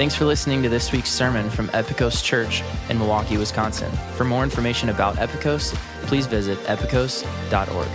[0.00, 3.92] Thanks for listening to this week's sermon from Epikos Church in Milwaukee, Wisconsin.
[4.16, 5.74] For more information about Epikos,
[6.06, 7.88] please visit epikos.org.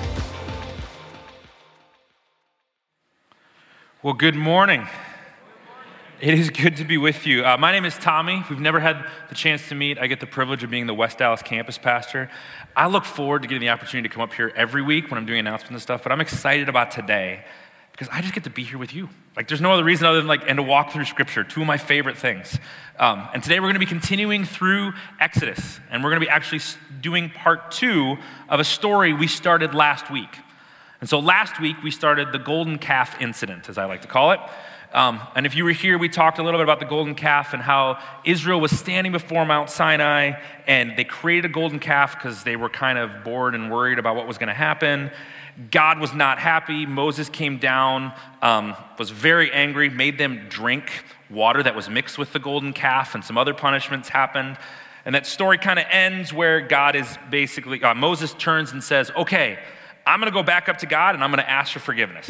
[4.03, 4.87] Well, good morning.
[6.21, 7.43] It is good to be with you.
[7.43, 8.43] Uh, my name is Tommy.
[8.51, 9.97] We've never had the chance to meet.
[9.97, 12.29] I get the privilege of being the West Allis campus pastor.
[12.75, 15.25] I look forward to getting the opportunity to come up here every week when I'm
[15.25, 17.43] doing announcements and stuff, but I'm excited about today
[17.95, 19.07] because I just get to be here with you.
[19.37, 21.67] Like, there's no other reason other than like, and to walk through Scripture, two of
[21.67, 22.59] my favorite things.
[22.99, 24.91] Um, and today we're going to be continuing through
[25.21, 26.59] Exodus, and we're going to be actually
[26.99, 28.17] doing part two
[28.49, 30.27] of a story we started last week.
[30.99, 34.31] And so last week we started the golden calf incident, as I like to call
[34.31, 34.41] it.
[34.91, 37.53] Um, and if you were here, we talked a little bit about the golden calf
[37.53, 42.43] and how Israel was standing before Mount Sinai and they created a golden calf because
[42.43, 45.11] they were kind of bored and worried about what was going to happen.
[45.71, 46.85] God was not happy.
[46.85, 52.33] Moses came down, um, was very angry, made them drink water that was mixed with
[52.33, 54.57] the golden calf, and some other punishments happened.
[55.05, 59.11] And that story kind of ends where God is basically, uh, Moses turns and says,
[59.15, 59.57] Okay,
[60.05, 62.29] I'm going to go back up to God and I'm going to ask for forgiveness.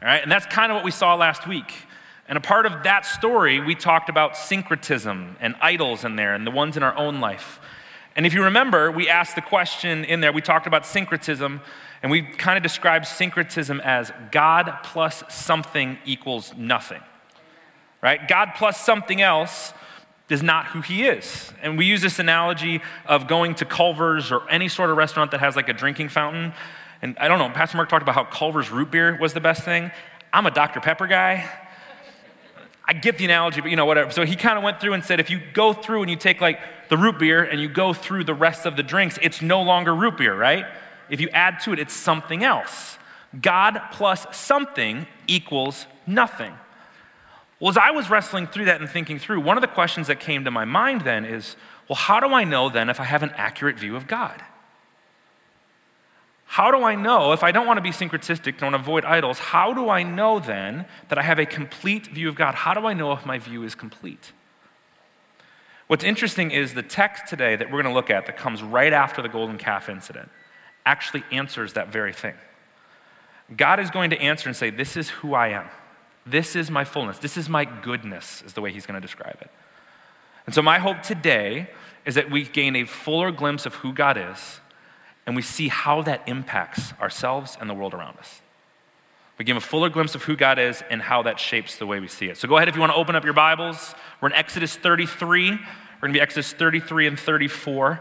[0.00, 1.72] All right, and that's kind of what we saw last week.
[2.28, 6.46] And a part of that story, we talked about syncretism and idols in there and
[6.46, 7.60] the ones in our own life.
[8.14, 11.60] And if you remember, we asked the question in there, we talked about syncretism,
[12.02, 17.00] and we kind of described syncretism as God plus something equals nothing.
[18.02, 18.26] Right?
[18.26, 19.72] God plus something else
[20.28, 21.52] is not who he is.
[21.62, 25.40] And we use this analogy of going to Culver's or any sort of restaurant that
[25.40, 26.52] has like a drinking fountain.
[27.02, 29.62] And I don't know, Pastor Mark talked about how Culver's root beer was the best
[29.62, 29.90] thing.
[30.32, 30.80] I'm a Dr.
[30.80, 31.48] Pepper guy.
[32.92, 34.10] I get the analogy, but you know, whatever.
[34.10, 36.42] So he kind of went through and said if you go through and you take
[36.42, 39.62] like the root beer and you go through the rest of the drinks, it's no
[39.62, 40.66] longer root beer, right?
[41.08, 42.98] If you add to it, it's something else.
[43.40, 46.52] God plus something equals nothing.
[47.60, 50.20] Well, as I was wrestling through that and thinking through, one of the questions that
[50.20, 51.56] came to my mind then is
[51.88, 54.42] well, how do I know then if I have an accurate view of God?
[56.52, 59.72] How do I know, if I don't want to be syncretistic, don't avoid idols, how
[59.72, 62.54] do I know then that I have a complete view of God?
[62.54, 64.32] How do I know if my view is complete?
[65.86, 68.92] What's interesting is the text today that we're going to look at that comes right
[68.92, 70.28] after the golden calf incident
[70.84, 72.34] actually answers that very thing.
[73.56, 75.64] God is going to answer and say, This is who I am.
[76.26, 77.16] This is my fullness.
[77.16, 79.50] This is my goodness, is the way he's going to describe it.
[80.44, 81.70] And so, my hope today
[82.04, 84.60] is that we gain a fuller glimpse of who God is
[85.26, 88.40] and we see how that impacts ourselves and the world around us.
[89.38, 92.00] We give a fuller glimpse of who God is and how that shapes the way
[92.00, 92.36] we see it.
[92.36, 93.94] So go ahead if you want to open up your Bibles.
[94.20, 95.50] We're in Exodus 33.
[95.50, 95.56] We're
[96.00, 98.00] going to be Exodus 33 and 34,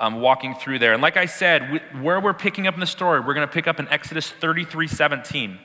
[0.00, 0.92] um, walking through there.
[0.92, 3.52] And like I said, we, where we're picking up in the story, we're going to
[3.52, 5.58] pick up in Exodus 33 17.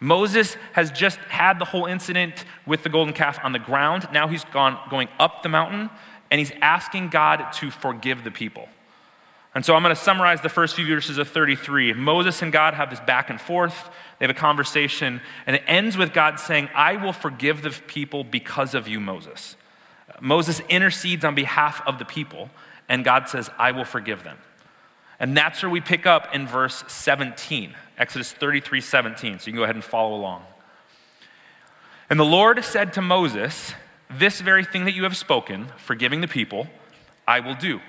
[0.00, 4.08] Moses has just had the whole incident with the golden calf on the ground.
[4.12, 5.90] Now he's gone, going up the mountain
[6.30, 8.68] and he's asking God to forgive the people.
[9.54, 11.94] And so I'm going to summarize the first few verses of 33.
[11.94, 13.90] Moses and God have this back and forth.
[14.18, 18.24] They have a conversation, and it ends with God saying, I will forgive the people
[18.24, 19.56] because of you, Moses.
[20.20, 22.50] Moses intercedes on behalf of the people,
[22.88, 24.38] and God says, I will forgive them.
[25.20, 29.38] And that's where we pick up in verse 17, Exodus 33 17.
[29.38, 30.44] So you can go ahead and follow along.
[32.10, 33.74] And the Lord said to Moses,
[34.10, 36.68] This very thing that you have spoken, forgiving the people,
[37.26, 37.80] I will do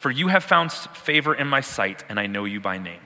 [0.00, 3.02] for you have found favor in my sight, and I know you by name.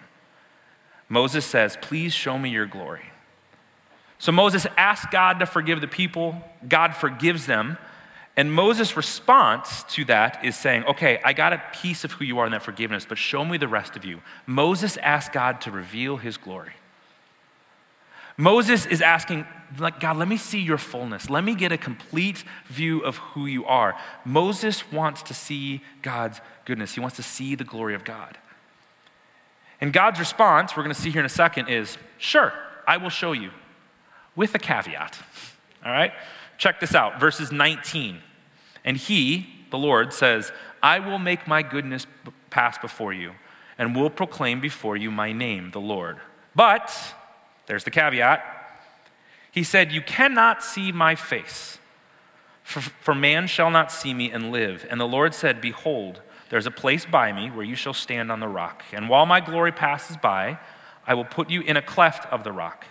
[1.09, 3.03] Moses says, Please show me your glory.
[4.21, 6.41] So Moses asks God to forgive the people.
[6.66, 7.78] God forgives them.
[8.37, 12.38] And Moses' response to that is saying, Okay, I got a piece of who you
[12.38, 14.21] are in that forgiveness, but show me the rest of you.
[14.47, 16.75] Moses asked God to reveal his glory.
[18.37, 19.47] Moses is asking,
[19.78, 21.31] like, God, let me see your fullness.
[21.31, 23.95] Let me get a complete view of who you are.
[24.25, 28.39] Moses wants to see God's goodness, he wants to see the glory of God.
[29.81, 32.53] And God's response, we're going to see here in a second, is sure,
[32.87, 33.50] I will show you,
[34.34, 35.19] with a caveat.
[35.84, 36.13] All right?
[36.59, 38.21] Check this out, verses 19.
[38.84, 40.53] And he, the Lord, says,
[40.83, 42.07] I will make my goodness
[42.51, 43.33] pass before you,
[43.77, 46.19] and will proclaim before you my name, the Lord.
[46.54, 46.91] But,
[47.66, 48.43] there's the caveat.
[49.51, 51.78] He said, You cannot see my face,
[52.63, 54.87] for, for man shall not see me and live.
[54.91, 56.21] And the Lord said, Behold,
[56.51, 58.84] there's a place by me where you shall stand on the rock.
[58.93, 60.59] And while my glory passes by,
[61.07, 62.87] I will put you in a cleft of the rock,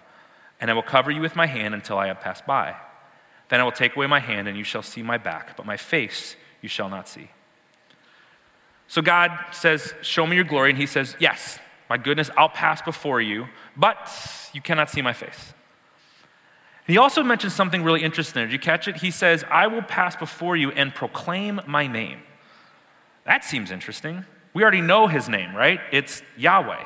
[0.59, 2.75] and I will cover you with my hand until I have passed by.
[3.49, 5.77] Then I will take away my hand, and you shall see my back, but my
[5.77, 7.29] face you shall not see.
[8.87, 10.69] So God says, Show me your glory.
[10.69, 14.11] And he says, Yes, my goodness, I'll pass before you, but
[14.53, 15.53] you cannot see my face.
[16.85, 18.43] He also mentions something really interesting.
[18.43, 18.97] Did you catch it?
[18.97, 22.19] He says, I will pass before you and proclaim my name.
[23.25, 24.25] That seems interesting.
[24.53, 25.79] We already know his name, right?
[25.91, 26.83] It's Yahweh.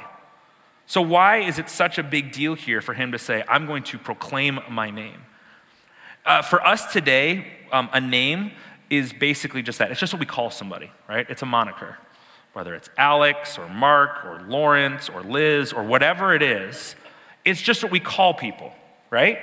[0.85, 3.83] So, why is it such a big deal here for him to say, I'm going
[3.83, 5.21] to proclaim my name?
[6.25, 8.51] Uh, for us today, um, a name
[8.89, 9.91] is basically just that.
[9.91, 11.25] It's just what we call somebody, right?
[11.29, 11.97] It's a moniker.
[12.57, 16.95] Whether it's Alex or Mark or Lawrence or Liz or whatever it is,
[17.45, 18.73] it's just what we call people,
[19.11, 19.37] right?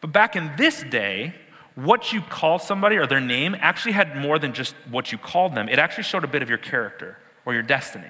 [0.00, 1.34] But back in this day,
[1.74, 5.54] what you call somebody or their name actually had more than just what you called
[5.54, 5.68] them.
[5.68, 8.08] It actually showed a bit of your character or your destiny.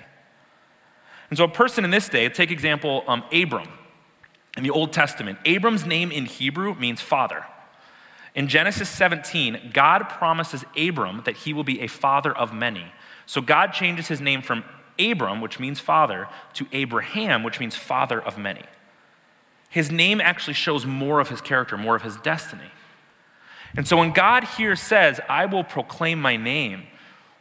[1.28, 3.70] And so, a person in this day, take example um, Abram
[4.56, 5.36] in the Old Testament.
[5.44, 7.44] Abram's name in Hebrew means father.
[8.36, 12.84] In Genesis 17, God promises Abram that he will be a father of many.
[13.30, 14.64] So, God changes his name from
[14.98, 18.64] Abram, which means father, to Abraham, which means father of many.
[19.68, 22.72] His name actually shows more of his character, more of his destiny.
[23.76, 26.88] And so when God here says, I will proclaim my name,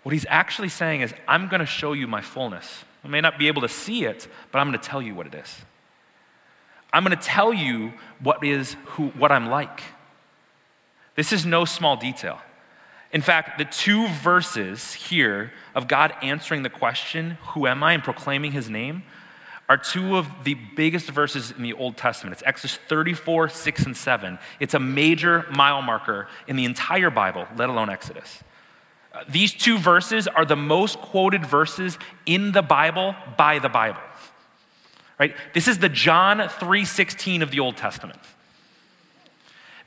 [0.03, 2.85] what he's actually saying is, I'm going to show you my fullness.
[3.03, 5.25] I may not be able to see it, but I'm going to tell you what
[5.25, 5.55] it is.
[6.93, 9.81] I'm going to tell you what is who, what I'm like.
[11.15, 12.39] This is no small detail.
[13.11, 17.93] In fact, the two verses here of God answering the question, Who am I?
[17.93, 19.03] and proclaiming his name,
[19.67, 22.33] are two of the biggest verses in the Old Testament.
[22.33, 24.39] It's Exodus 34, 6, and 7.
[24.59, 28.43] It's a major mile marker in the entire Bible, let alone Exodus.
[29.13, 34.01] Uh, these two verses are the most quoted verses in the Bible by the Bible.
[35.19, 35.35] Right?
[35.53, 38.19] This is the John 3:16 of the Old Testament.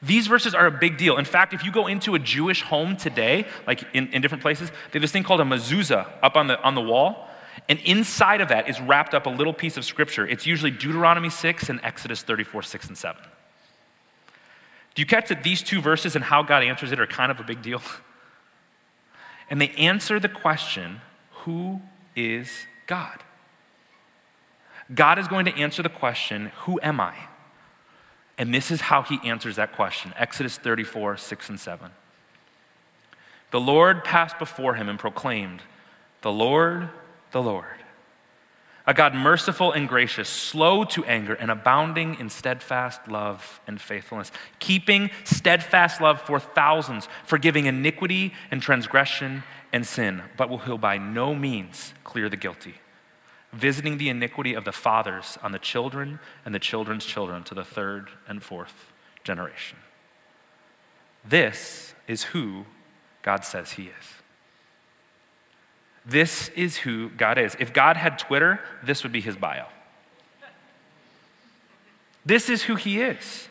[0.03, 1.17] These verses are a big deal.
[1.17, 4.71] In fact, if you go into a Jewish home today, like in, in different places,
[4.71, 7.29] they have this thing called a mezuzah up on the, on the wall.
[7.69, 10.27] And inside of that is wrapped up a little piece of scripture.
[10.27, 13.23] It's usually Deuteronomy 6 and Exodus 34, 6 and 7.
[14.95, 17.39] Do you catch that these two verses and how God answers it are kind of
[17.41, 17.83] a big deal?
[19.51, 21.03] And they answer the question
[21.43, 21.83] who
[22.17, 22.49] is
[22.87, 23.23] God?
[24.95, 27.15] God is going to answer the question, Who am I?
[28.39, 31.91] And this is how he answers that question Exodus 34, 6 and 7.
[33.51, 35.63] The Lord passed before him and proclaimed,
[36.23, 36.89] The Lord
[37.33, 37.67] the Lord.
[38.87, 44.33] A God merciful and gracious, slow to anger, and abounding in steadfast love and faithfulness,
[44.59, 51.35] keeping steadfast love for thousands, forgiving iniquity and transgression and sin, but will by no
[51.35, 52.75] means clear the guilty,
[53.53, 57.65] visiting the iniquity of the fathers on the children and the children's children to the
[57.65, 58.93] third and fourth
[59.25, 59.79] generation.
[61.25, 62.67] This is who
[63.23, 64.23] God says he is.
[66.05, 67.57] This is who God is.
[67.61, 69.67] If God had Twitter, this would be his bio.
[72.25, 73.49] This is who he is.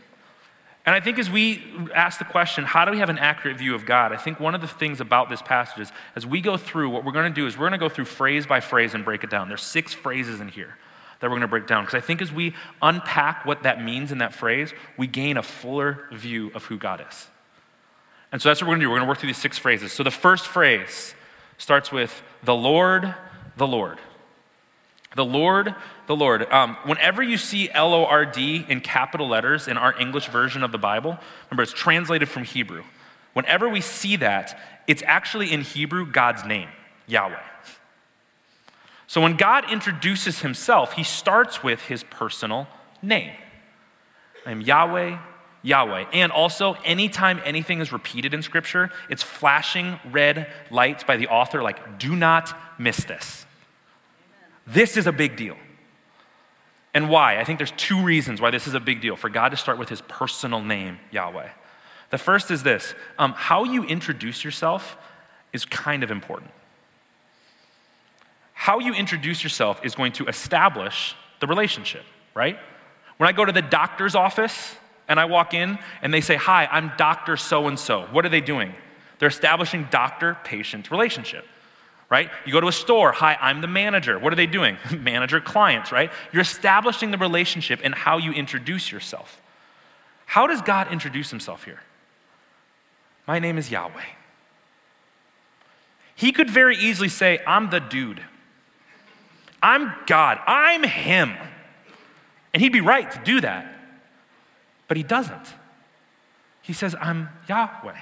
[0.85, 1.63] And I think as we
[1.93, 4.11] ask the question, how do we have an accurate view of God?
[4.11, 7.05] I think one of the things about this passage is as we go through, what
[7.05, 9.23] we're going to do is we're going to go through phrase by phrase and break
[9.23, 9.47] it down.
[9.47, 10.77] There's six phrases in here
[11.19, 11.83] that we're going to break down.
[11.85, 15.43] Because I think as we unpack what that means in that phrase, we gain a
[15.43, 17.27] fuller view of who God is.
[18.31, 18.89] And so that's what we're going to do.
[18.89, 19.91] We're going to work through these six phrases.
[19.91, 21.13] So the first phrase
[21.59, 23.13] starts with the Lord,
[23.57, 23.99] the Lord.
[25.15, 25.75] The Lord,
[26.07, 26.49] the Lord.
[26.51, 30.63] Um, whenever you see L O R D in capital letters in our English version
[30.63, 31.17] of the Bible,
[31.49, 32.83] remember it's translated from Hebrew.
[33.33, 36.69] Whenever we see that, it's actually in Hebrew God's name,
[37.07, 37.39] Yahweh.
[39.07, 42.67] So when God introduces himself, he starts with his personal
[43.01, 43.33] name.
[44.45, 45.17] I am Yahweh,
[45.63, 46.05] Yahweh.
[46.13, 51.61] And also, anytime anything is repeated in Scripture, it's flashing red lights by the author,
[51.61, 53.45] like, do not miss this.
[54.67, 55.57] This is a big deal.
[56.93, 57.39] And why?
[57.39, 59.77] I think there's two reasons why this is a big deal for God to start
[59.77, 61.49] with his personal name, Yahweh.
[62.09, 64.97] The first is this um, how you introduce yourself
[65.53, 66.51] is kind of important.
[68.53, 72.03] How you introduce yourself is going to establish the relationship,
[72.35, 72.59] right?
[73.17, 74.75] When I go to the doctor's office,
[75.11, 77.35] and I walk in and they say, Hi, I'm Dr.
[77.35, 78.07] So and so.
[78.11, 78.73] What are they doing?
[79.19, 81.45] They're establishing doctor patient relationship,
[82.11, 82.29] right?
[82.45, 84.19] You go to a store, Hi, I'm the manager.
[84.19, 84.77] What are they doing?
[84.99, 86.11] manager clients, right?
[86.31, 89.41] You're establishing the relationship and how you introduce yourself.
[90.27, 91.79] How does God introduce himself here?
[93.27, 94.03] My name is Yahweh.
[96.13, 98.21] He could very easily say, I'm the dude.
[99.63, 100.39] I'm God.
[100.45, 101.33] I'm Him.
[102.53, 103.73] And He'd be right to do that.
[104.87, 105.47] But he doesn't.
[106.61, 107.97] He says, I'm Yahweh.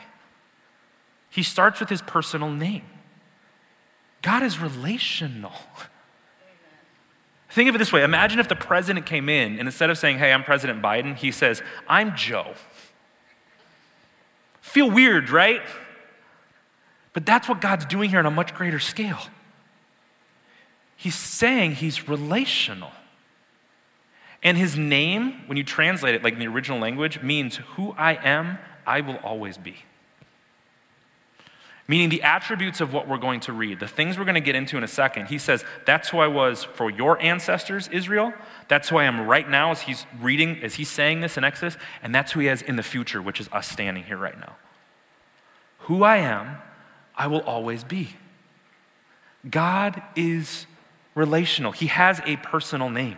[1.29, 2.81] He starts with his personal name.
[4.21, 5.53] God is relational.
[7.49, 10.19] Think of it this way imagine if the president came in and instead of saying,
[10.19, 12.53] Hey, I'm President Biden, he says, I'm Joe.
[14.61, 15.61] Feel weird, right?
[17.13, 19.19] But that's what God's doing here on a much greater scale.
[20.95, 22.91] He's saying he's relational.
[24.43, 28.13] And his name, when you translate it like in the original language, means who I
[28.13, 29.77] am, I will always be.
[31.89, 34.53] Meaning the attributes of what we're going to read, the things we're going to get
[34.53, 35.25] into in a second.
[35.25, 38.31] He says, That's who I was for your ancestors, Israel.
[38.67, 41.77] That's who I am right now as he's reading, as he's saying this in Exodus.
[42.03, 44.55] And that's who he has in the future, which is us standing here right now.
[45.79, 46.57] Who I am,
[47.15, 48.09] I will always be.
[49.49, 50.67] God is
[51.15, 53.17] relational, He has a personal name.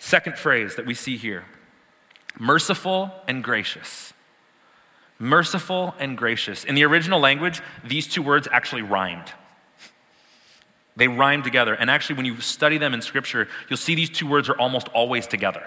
[0.00, 1.44] Second phrase that we see here
[2.36, 4.12] merciful and gracious.
[5.22, 6.64] Merciful and gracious.
[6.64, 9.32] In the original language, these two words actually rhymed.
[10.96, 11.74] They rhyme together.
[11.74, 14.88] And actually, when you study them in Scripture, you'll see these two words are almost
[14.88, 15.62] always together.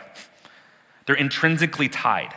[1.06, 2.34] They're intrinsically tied.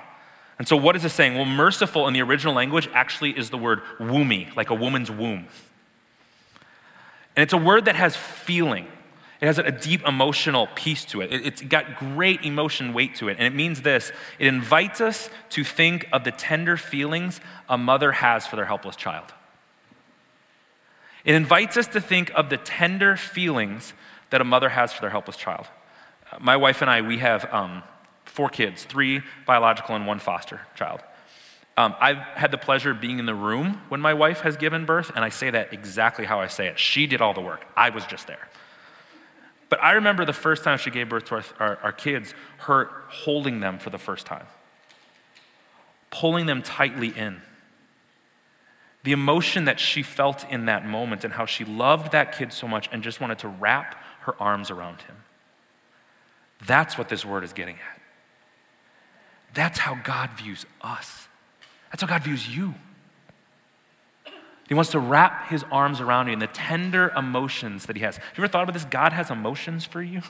[0.61, 1.35] And so, what is it saying?
[1.35, 5.49] Well, merciful in the original language actually is the word womby, like a woman's womb.
[7.35, 8.87] And it's a word that has feeling.
[9.41, 11.33] It has a deep emotional piece to it.
[11.33, 13.37] It's got great emotion weight to it.
[13.39, 18.13] And it means this it invites us to think of the tender feelings a mother
[18.13, 19.33] has for their helpless child.
[21.25, 23.93] It invites us to think of the tender feelings
[24.31, 25.67] that a mother has for their helpless child.
[26.41, 27.83] My wife and I, we have um,
[28.25, 31.01] four kids three biological and one foster child.
[31.77, 34.85] Um, I've had the pleasure of being in the room when my wife has given
[34.85, 36.77] birth, and I say that exactly how I say it.
[36.77, 38.49] She did all the work, I was just there.
[39.69, 42.91] But I remember the first time she gave birth to our, our, our kids, her
[43.09, 44.47] holding them for the first time,
[46.11, 47.43] pulling them tightly in.
[49.05, 52.67] The emotion that she felt in that moment and how she loved that kid so
[52.67, 55.17] much and just wanted to wrap her arms around him.
[56.67, 58.01] That's what this word is getting at.
[59.55, 61.29] That's how God views us.
[61.91, 62.75] That's how God views you.
[64.69, 68.17] He wants to wrap his arms around you and the tender emotions that he has.
[68.17, 68.85] Have you ever thought about this?
[68.85, 70.21] God has emotions for you.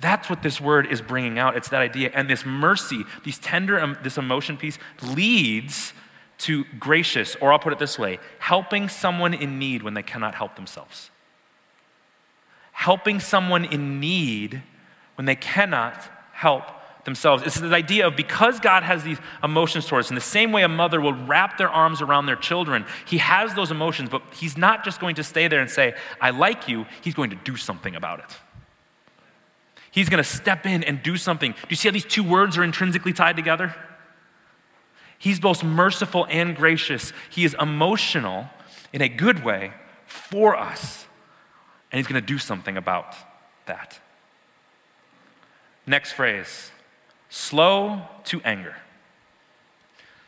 [0.00, 1.56] That's what this word is bringing out.
[1.56, 2.10] It's that idea.
[2.12, 5.92] And this mercy, these tender, um, this emotion piece leads
[6.38, 10.34] to gracious, or I'll put it this way helping someone in need when they cannot
[10.34, 11.10] help themselves.
[12.72, 14.62] Helping someone in need
[15.14, 16.64] when they cannot help
[17.04, 17.42] themselves.
[17.42, 20.62] It's this idea of because God has these emotions towards us, in the same way
[20.62, 24.56] a mother will wrap their arms around their children, He has those emotions, but He's
[24.56, 27.56] not just going to stay there and say, I like you, He's going to do
[27.56, 28.36] something about it.
[29.90, 31.52] He's going to step in and do something.
[31.52, 33.74] Do you see how these two words are intrinsically tied together?
[35.18, 37.12] He's both merciful and gracious.
[37.30, 38.46] He is emotional
[38.92, 39.72] in a good way
[40.06, 41.06] for us,
[41.90, 43.14] and He's going to do something about
[43.66, 44.00] that.
[45.86, 46.70] Next phrase
[47.32, 48.76] slow to anger.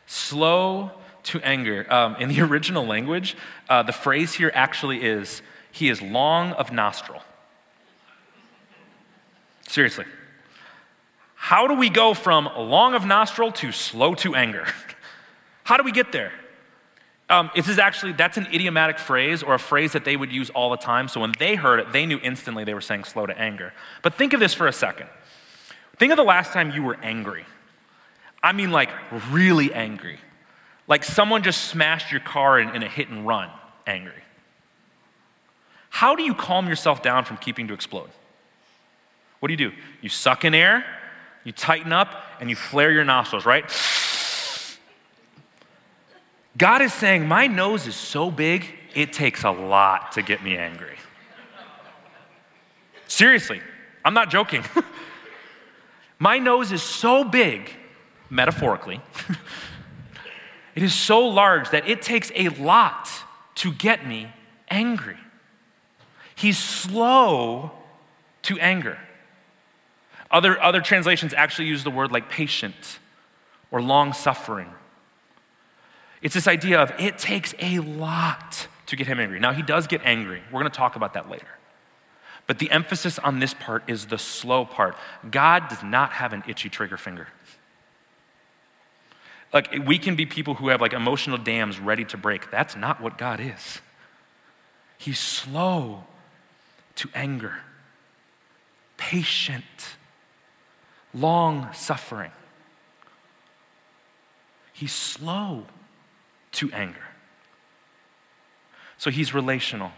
[0.06, 0.90] Slow
[1.25, 1.87] to anger.
[1.92, 3.37] Um, in the original language,
[3.68, 7.20] uh, the phrase here actually is, he is long of nostril.
[9.68, 10.06] Seriously.
[11.34, 14.66] How do we go from long of nostril to slow to anger?
[15.64, 16.32] How do we get there?
[17.28, 20.49] Um, this is actually, that's an idiomatic phrase or a phrase that they would use
[20.50, 21.08] all the time.
[21.08, 23.75] So when they heard it, they knew instantly they were saying slow to anger.
[24.00, 25.08] But think of this for a second.
[25.98, 27.44] Think of the last time you were angry.
[28.42, 28.90] I mean, like
[29.30, 30.18] really angry.
[30.86, 33.50] Like someone just smashed your car in, in a hit and run
[33.86, 34.12] angry.
[35.88, 38.10] How do you calm yourself down from keeping to explode?
[39.40, 39.72] What do you do?
[40.00, 40.84] You suck in air,
[41.44, 43.64] you tighten up, and you flare your nostrils, right?
[46.56, 50.56] God is saying, My nose is so big, it takes a lot to get me
[50.56, 50.96] angry.
[53.06, 53.60] Seriously,
[54.04, 54.64] I'm not joking.
[56.18, 57.71] My nose is so big,
[58.30, 59.00] metaphorically,
[60.75, 63.09] it is so large that it takes a lot
[63.56, 64.33] to get me
[64.68, 65.16] angry.
[66.35, 67.73] He's slow
[68.42, 68.99] to anger.
[70.30, 72.99] Other, other translations actually use the word like patient
[73.71, 74.71] or long suffering.
[76.23, 79.38] It's this idea of it takes a lot to get him angry.
[79.38, 80.42] Now, he does get angry.
[80.50, 81.47] We're going to talk about that later.
[82.46, 84.96] But the emphasis on this part is the slow part.
[85.30, 87.28] God does not have an itchy trigger finger.
[89.52, 92.50] Like, we can be people who have like emotional dams ready to break.
[92.50, 93.80] That's not what God is.
[94.98, 96.04] He's slow
[96.96, 97.56] to anger,
[98.96, 99.64] patient,
[101.14, 102.32] long suffering.
[104.72, 105.66] He's slow
[106.52, 107.00] to anger.
[108.98, 109.92] So he's relational.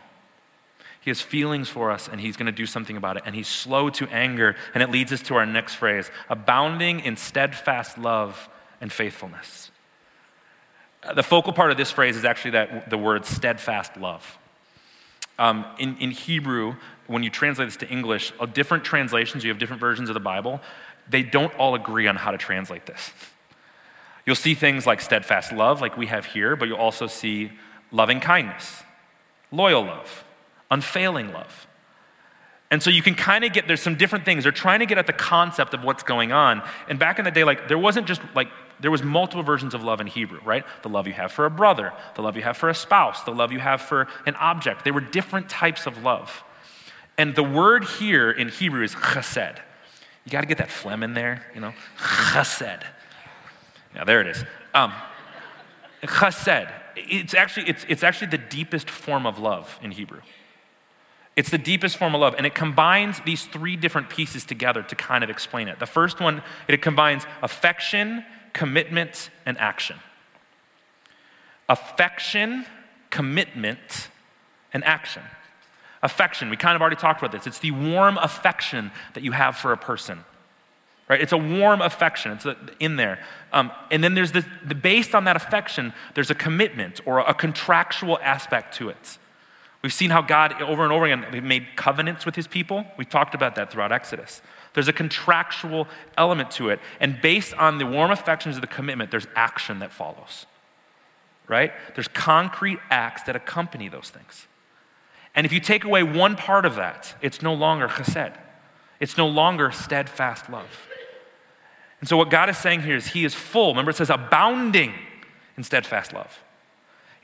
[1.07, 3.23] He has feelings for us and he's going to do something about it.
[3.25, 4.57] And he's slow to anger.
[4.75, 8.49] And it leads us to our next phrase abounding in steadfast love
[8.81, 9.71] and faithfulness.
[11.05, 14.37] Uh, the focal part of this phrase is actually that the word steadfast love.
[15.39, 16.75] Um, in, in Hebrew,
[17.07, 20.61] when you translate this to English, different translations, you have different versions of the Bible,
[21.09, 23.13] they don't all agree on how to translate this.
[24.25, 27.53] You'll see things like steadfast love, like we have here, but you'll also see
[27.93, 28.83] loving kindness,
[29.53, 30.25] loyal love,
[30.71, 31.67] unfailing love.
[32.71, 34.43] And so you can kind of get, there's some different things.
[34.43, 36.63] They're trying to get at the concept of what's going on.
[36.89, 38.49] And back in the day, like, there wasn't just like,
[38.81, 40.65] there was multiple versions of love in Hebrew, right?
[40.83, 43.31] The love you have for a brother, the love you have for a spouse, the
[43.31, 44.85] love you have for an object.
[44.85, 46.43] They were different types of love.
[47.17, 49.59] And the word here in Hebrew is chesed.
[50.25, 51.73] You got to get that phlegm in there, you know?
[51.99, 52.83] Chesed.
[53.95, 54.45] Yeah, there it is.
[54.75, 54.93] Um,
[56.03, 56.71] chesed.
[56.97, 60.21] It's actually, it's, it's actually the deepest form of love in Hebrew.
[61.37, 64.95] It's the deepest form of love, and it combines these three different pieces together to
[64.95, 65.79] kind of explain it.
[65.79, 68.25] The first one, it combines affection,
[68.55, 69.99] commitment, and action.
[71.69, 72.65] Affection,
[73.11, 74.09] commitment,
[74.73, 75.23] and action.
[76.03, 77.47] Affection, we kind of already talked about this.
[77.47, 80.25] It's the warm affection that you have for a person,
[81.09, 81.21] right?
[81.21, 82.47] It's a warm affection, it's
[82.81, 83.19] in there.
[83.53, 87.35] Um, and then there's the, the, based on that affection, there's a commitment or a
[87.35, 89.19] contractual aspect to it.
[89.87, 92.85] We've seen how God, over and over again, made covenants with his people.
[92.97, 94.43] We've talked about that throughout Exodus.
[94.75, 95.87] There's a contractual
[96.19, 96.81] element to it.
[96.99, 100.47] And based on the warm affections of the commitment, there's action that follows.
[101.47, 101.73] Right?
[101.95, 104.49] There's concrete acts that accompany those things.
[105.37, 108.35] And if you take away one part of that, it's no longer chesed.
[108.99, 110.89] It's no longer steadfast love.
[112.01, 113.69] And so what God is saying here is He is full.
[113.69, 114.95] Remember, it says abounding
[115.57, 116.43] in steadfast love.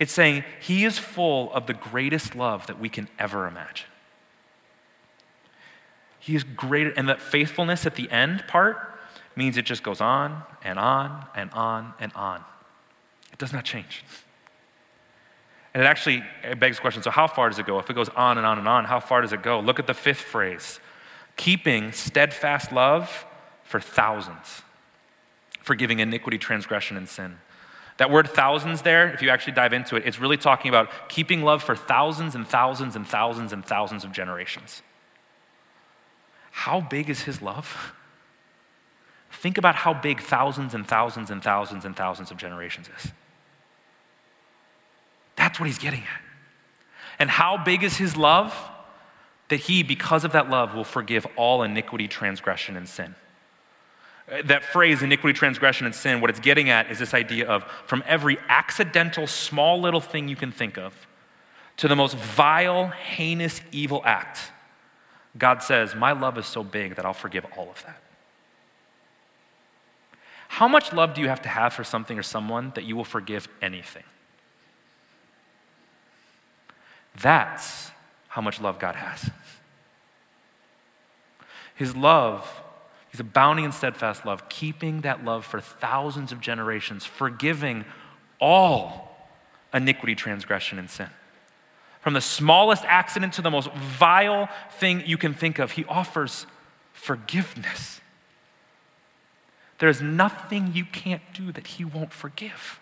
[0.03, 3.87] It's saying he is full of the greatest love that we can ever imagine.
[6.19, 8.99] He is greater, and that faithfulness at the end part
[9.37, 12.43] means it just goes on and on and on and on.
[13.31, 14.05] It does not change.
[15.73, 16.25] And it actually
[16.59, 17.79] begs the question so, how far does it go?
[17.79, 19.61] If it goes on and on and on, how far does it go?
[19.61, 20.81] Look at the fifth phrase
[21.37, 23.25] keeping steadfast love
[23.63, 24.63] for thousands,
[25.61, 27.39] forgiving iniquity, transgression, and sin.
[28.03, 31.45] That word thousands there, if you actually dive into it, it's really talking about keeping
[31.45, 34.83] love for thousands and thousands and thousands and thousands of generations.
[36.51, 37.95] How big is his love?
[39.31, 43.13] Think about how big thousands and thousands and thousands and thousands of generations is.
[45.37, 46.23] That's what he's getting at.
[47.21, 48.53] And how big is his love?
[49.49, 53.15] That he, because of that love, will forgive all iniquity, transgression, and sin.
[54.45, 58.05] That phrase, iniquity, transgression, and sin, what it's getting at is this idea of from
[58.07, 60.95] every accidental, small little thing you can think of
[61.79, 64.53] to the most vile, heinous, evil act,
[65.37, 68.01] God says, My love is so big that I'll forgive all of that.
[70.49, 73.05] How much love do you have to have for something or someone that you will
[73.05, 74.05] forgive anything?
[77.21, 77.91] That's
[78.29, 79.31] how much love God has.
[81.75, 82.62] His love
[83.13, 87.85] He's abounding in steadfast love, keeping that love for thousands of generations, forgiving
[88.41, 89.17] all
[89.75, 91.11] iniquity, transgression, and sin.
[92.01, 96.47] From the smallest accident to the most vile thing you can think of, he offers
[96.95, 98.01] forgiveness.
[99.79, 102.81] There's nothing you can't do that he won't forgive.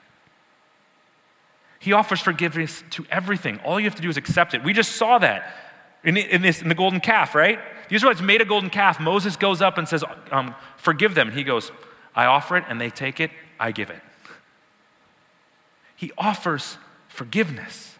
[1.80, 3.58] He offers forgiveness to everything.
[3.64, 4.62] All you have to do is accept it.
[4.62, 5.69] We just saw that
[6.04, 7.58] in, in, this, in the golden calf, right?
[7.88, 9.00] The Israelites made a golden calf.
[9.00, 11.32] Moses goes up and says, um, Forgive them.
[11.32, 11.70] He goes,
[12.14, 14.00] I offer it, and they take it, I give it.
[15.94, 17.98] He offers forgiveness.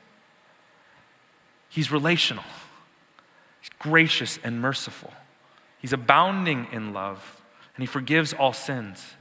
[1.68, 2.44] He's relational,
[3.60, 5.12] he's gracious and merciful.
[5.78, 7.40] He's abounding in love,
[7.74, 9.14] and he forgives all sins.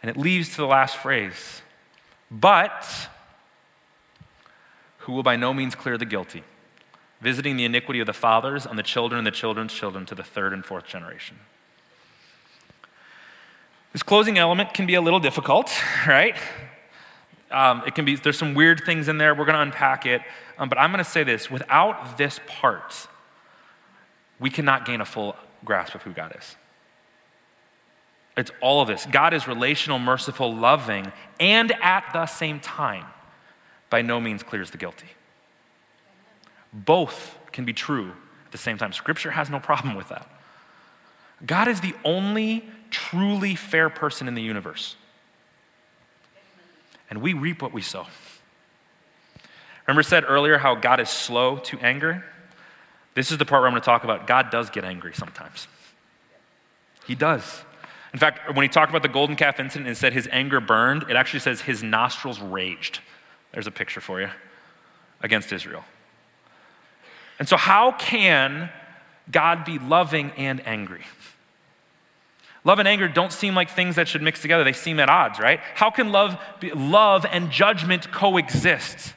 [0.00, 1.60] And it leads to the last phrase,
[2.30, 2.86] but
[4.98, 6.42] who will by no means clear the guilty
[7.22, 10.24] visiting the iniquity of the fathers on the children and the children's children to the
[10.24, 11.38] third and fourth generation.
[13.92, 15.70] This closing element can be a little difficult,
[16.06, 16.36] right?
[17.50, 19.34] Um, it can be, there's some weird things in there.
[19.34, 20.22] We're going to unpack it.
[20.58, 23.06] Um, but I'm going to say this without this part,
[24.40, 26.56] we cannot gain a full grasp of who God is.
[28.36, 29.06] It's all of this.
[29.06, 33.04] God is relational, merciful, loving, and at the same time,
[33.90, 35.08] by no means clears the guilty.
[36.72, 38.12] Both can be true
[38.46, 38.92] at the same time.
[38.92, 40.26] Scripture has no problem with that.
[41.44, 44.96] God is the only truly fair person in the universe.
[47.10, 48.06] And we reap what we sow.
[49.86, 52.24] Remember, I said earlier how God is slow to anger?
[53.14, 55.66] This is the part where I'm going to talk about God does get angry sometimes.
[57.06, 57.62] He does.
[58.12, 61.04] In fact, when he talked about the golden calf incident and said his anger burned,
[61.08, 63.00] it actually says his nostrils raged.
[63.52, 64.30] There's a picture for you
[65.20, 65.84] against Israel.
[67.42, 68.70] And so, how can
[69.28, 71.02] God be loving and angry?
[72.62, 74.62] Love and anger don't seem like things that should mix together.
[74.62, 75.58] They seem at odds, right?
[75.74, 79.14] How can love, be, love and judgment coexist?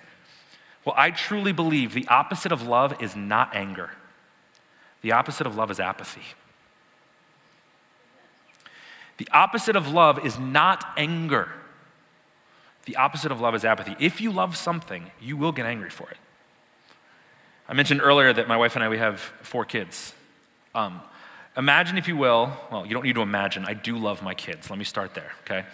[0.83, 3.91] Well, I truly believe the opposite of love is not anger.
[5.03, 6.23] The opposite of love is apathy.
[9.17, 11.49] The opposite of love is not anger.
[12.85, 13.95] The opposite of love is apathy.
[13.99, 16.17] If you love something, you will get angry for it.
[17.67, 20.13] I mentioned earlier that my wife and I, we have four kids.
[20.75, 21.01] Um,
[21.57, 23.65] imagine, if you will, well, you don't need to imagine.
[23.65, 24.69] I do love my kids.
[24.69, 25.65] Let me start there, okay?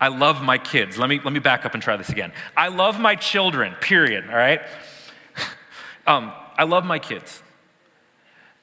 [0.00, 0.98] I love my kids.
[0.98, 2.32] Let me, let me back up and try this again.
[2.56, 4.60] I love my children, period, all right?
[6.06, 7.42] um, I love my kids.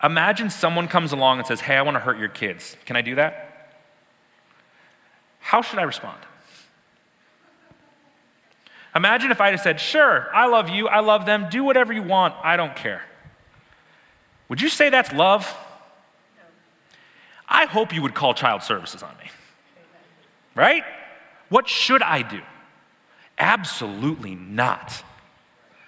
[0.04, 2.76] Imagine someone comes along and says, Hey, I want to hurt your kids.
[2.86, 3.78] Can I do that?
[5.40, 6.18] How should I respond?
[8.96, 12.04] Imagine if I had said, Sure, I love you, I love them, do whatever you
[12.04, 13.02] want, I don't care.
[14.50, 15.54] Would you say that's love?
[17.48, 19.30] I hope you would call child services on me.
[20.56, 20.84] Right?
[21.50, 22.42] What should I do?
[23.38, 25.04] Absolutely not.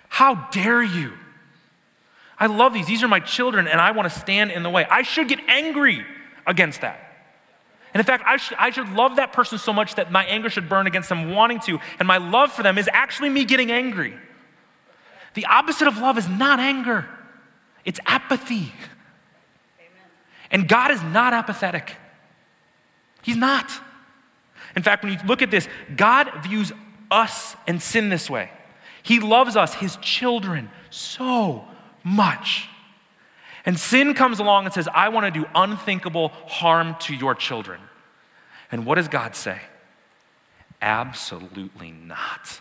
[0.09, 1.13] How dare you?
[2.39, 2.87] I love these.
[2.87, 4.85] These are my children, and I want to stand in the way.
[4.89, 6.05] I should get angry
[6.45, 7.02] against that.
[7.93, 10.49] And in fact, I should, I should love that person so much that my anger
[10.49, 11.79] should burn against them wanting to.
[11.99, 14.15] And my love for them is actually me getting angry.
[15.35, 17.07] The opposite of love is not anger,
[17.85, 18.73] it's apathy.
[19.79, 20.09] Amen.
[20.51, 21.95] And God is not apathetic.
[23.21, 23.71] He's not.
[24.75, 26.71] In fact, when you look at this, God views
[27.11, 28.49] us and sin this way.
[29.03, 31.65] He loves us, his children, so
[32.03, 32.67] much.
[33.65, 37.79] And sin comes along and says, I want to do unthinkable harm to your children.
[38.71, 39.59] And what does God say?
[40.81, 42.59] Absolutely not.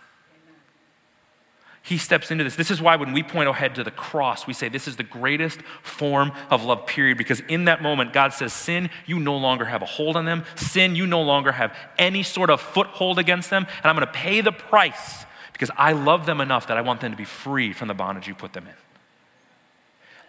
[1.84, 2.54] He steps into this.
[2.54, 5.02] This is why when we point ahead to the cross, we say this is the
[5.02, 7.18] greatest form of love, period.
[7.18, 10.44] Because in that moment, God says, Sin, you no longer have a hold on them.
[10.54, 13.66] Sin, you no longer have any sort of foothold against them.
[13.78, 17.00] And I'm going to pay the price because I love them enough that I want
[17.00, 18.91] them to be free from the bondage you put them in.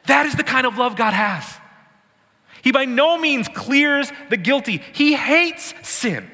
[0.05, 1.45] That is the kind of love God has.
[2.61, 6.29] He by no means clears the guilty, He hates sin.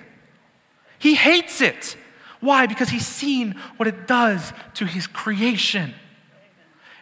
[0.99, 1.97] He hates it.
[2.39, 2.67] Why?
[2.67, 5.93] Because He's seen what it does to His creation.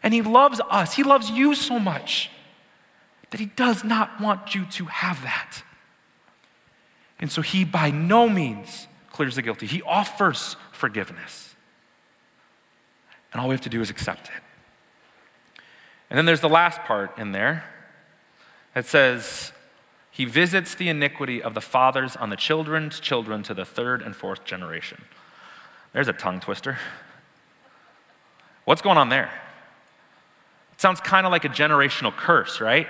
[0.02, 2.32] And He loves us, He loves you so much
[3.32, 5.62] that He does not want you to have that.
[7.20, 11.56] And so He by no means clears the guilty, He offers forgiveness.
[13.34, 14.44] And all we have to do is accept it.
[16.10, 17.64] And then there's the last part in there
[18.74, 19.52] that says,
[20.12, 24.16] He visits the iniquity of the fathers on the children's children to the third and
[24.16, 25.04] fourth generation.
[25.94, 26.78] There's a tongue twister.
[28.66, 29.32] What's going on there?
[30.74, 32.88] It sounds kind of like a generational curse, right?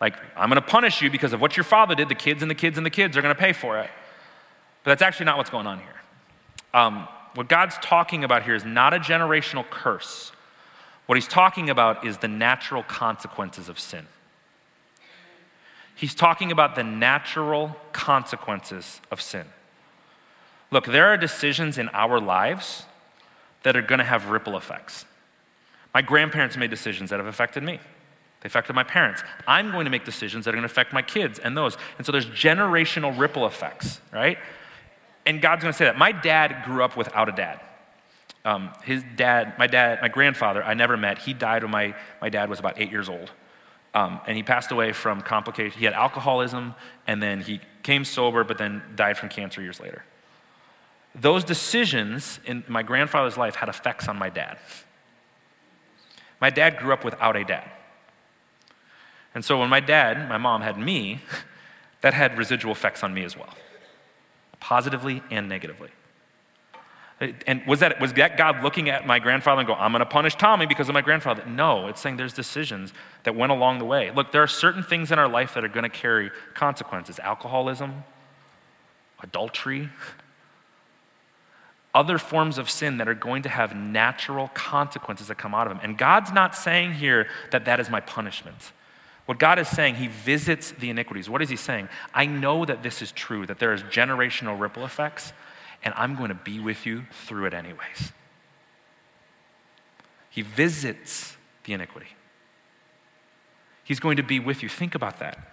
[0.00, 2.08] Like, I'm going to punish you because of what your father did.
[2.08, 3.90] The kids and the kids and the kids are going to pay for it.
[4.82, 6.00] But that's actually not what's going on here.
[6.74, 10.32] Um, what God's talking about here is not a generational curse.
[11.06, 14.06] What he's talking about is the natural consequences of sin.
[15.94, 19.46] He's talking about the natural consequences of sin.
[20.70, 22.84] Look, there are decisions in our lives
[23.62, 25.04] that are going to have ripple effects.
[25.92, 27.78] My grandparents made decisions that have affected me.
[28.40, 29.22] They affected my parents.
[29.46, 31.76] I'm going to make decisions that are going to affect my kids and those.
[31.98, 34.38] And so there's generational ripple effects, right?
[35.26, 35.96] And God's going to say that.
[35.96, 37.60] My dad grew up without a dad.
[38.44, 41.18] Um, his dad, my dad, my grandfather, I never met.
[41.18, 43.30] He died when my, my dad was about eight years old.
[43.94, 45.76] Um, and he passed away from complications.
[45.76, 46.74] He had alcoholism,
[47.06, 50.04] and then he came sober, but then died from cancer years later.
[51.14, 54.58] Those decisions in my grandfather's life had effects on my dad.
[56.40, 57.70] My dad grew up without a dad.
[59.34, 61.20] And so when my dad, my mom had me,
[62.00, 63.54] that had residual effects on me as well,
[64.58, 65.90] positively and negatively.
[67.46, 70.06] And was that, was that God looking at my grandfather and go, I'm going to
[70.06, 71.44] punish Tommy because of my grandfather?
[71.46, 74.10] No, it's saying there's decisions that went along the way.
[74.10, 78.02] Look, there are certain things in our life that are going to carry consequences alcoholism,
[79.22, 79.88] adultery,
[81.94, 85.72] other forms of sin that are going to have natural consequences that come out of
[85.72, 85.80] them.
[85.82, 88.72] And God's not saying here that that is my punishment.
[89.26, 91.30] What God is saying, He visits the iniquities.
[91.30, 91.88] What is He saying?
[92.12, 95.32] I know that this is true, that there is generational ripple effects
[95.84, 98.12] and I'm going to be with you through it anyways.
[100.30, 102.08] He visits the iniquity.
[103.84, 104.68] He's going to be with you.
[104.68, 105.52] Think about that.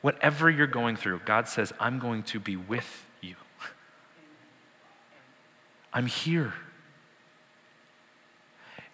[0.00, 3.34] Whatever you're going through, God says, I'm going to be with you.
[5.92, 6.54] I'm here.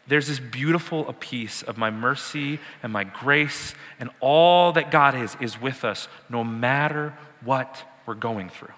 [0.06, 5.36] There's this beautiful piece of my mercy and my grace, and all that God is,
[5.40, 8.74] is with us no matter what we're going through.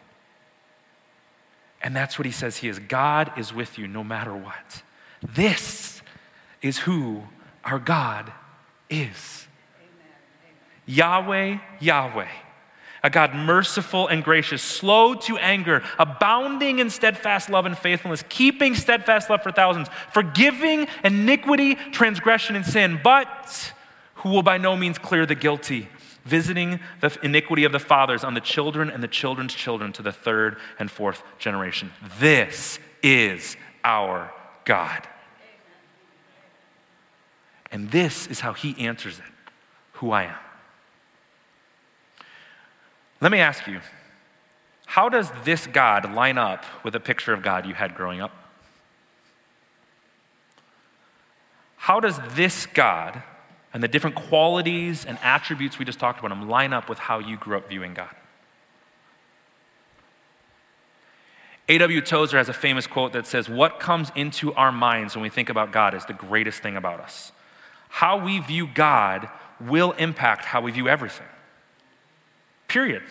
[1.85, 2.79] And that's what he says he is.
[2.79, 4.83] God is with you no matter what.
[5.23, 6.01] This
[6.62, 7.23] is who
[7.62, 8.33] our God
[8.88, 9.47] is.
[10.87, 12.29] Yahweh, Yahweh,
[13.03, 18.75] a God merciful and gracious, slow to anger, abounding in steadfast love and faithfulness, keeping
[18.75, 23.73] steadfast love for thousands, forgiving iniquity, transgression, and sin, but
[24.16, 25.88] who will by no means clear the guilty,
[26.25, 30.13] visiting the iniquity of the fathers on the children and the children's children to the
[30.13, 31.91] third and fourth generation.
[32.19, 34.33] This is our
[34.65, 35.07] God.
[37.71, 39.25] And this is how he answers it
[39.95, 40.37] who I am.
[43.21, 43.81] Let me ask you
[44.87, 48.33] how does this God line up with a picture of God you had growing up?
[51.77, 53.23] How does this God
[53.75, 57.19] and the different qualities and attributes we just talked about him line up with how
[57.19, 58.15] you grew up viewing God?
[61.69, 62.01] A.W.
[62.03, 65.49] Tozer has a famous quote that says, What comes into our minds when we think
[65.49, 67.33] about God is the greatest thing about us.
[67.89, 69.29] How we view God
[69.61, 71.27] will impact how we view everything.
[72.69, 73.03] Period.